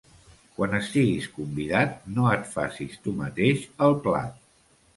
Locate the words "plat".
4.09-4.45